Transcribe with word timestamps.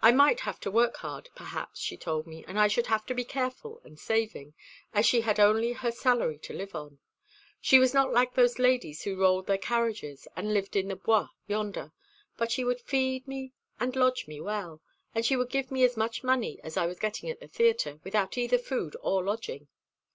I 0.00 0.12
might 0.12 0.40
have 0.40 0.58
to 0.60 0.70
work 0.70 0.96
hard, 0.96 1.28
perhaps, 1.34 1.78
she 1.78 1.98
told 1.98 2.26
me, 2.26 2.42
and 2.48 2.58
I 2.58 2.68
should 2.68 2.86
have 2.86 3.04
to 3.04 3.14
be 3.14 3.22
careful 3.22 3.82
and 3.84 3.98
saving, 3.98 4.54
as 4.94 5.04
she 5.04 5.20
had 5.20 5.38
only 5.38 5.74
her 5.74 5.92
salary 5.92 6.38
to 6.38 6.54
live 6.54 6.74
on. 6.74 7.00
She 7.60 7.78
was 7.78 7.92
not 7.92 8.10
like 8.10 8.32
those 8.32 8.58
ladies 8.58 9.02
who 9.02 9.20
rolled 9.20 9.46
their 9.46 9.58
carriages 9.58 10.26
and 10.34 10.54
lived 10.54 10.74
in 10.74 10.88
the 10.88 10.96
Bois 10.96 11.28
yonder; 11.46 11.92
but 12.38 12.50
she 12.50 12.64
would 12.64 12.80
feed 12.80 13.28
me 13.28 13.52
and 13.78 13.94
lodge 13.94 14.26
me 14.26 14.40
well, 14.40 14.80
and 15.14 15.26
she 15.26 15.36
would 15.36 15.50
give 15.50 15.70
me 15.70 15.84
as 15.84 15.98
much 15.98 16.24
money 16.24 16.58
as 16.64 16.78
I 16.78 16.86
was 16.86 16.98
getting 16.98 17.28
at 17.28 17.38
the 17.40 17.46
theatre, 17.46 18.00
without 18.04 18.38
either 18.38 18.56
food 18.56 18.96
or 19.02 19.22
lodging." 19.22 19.68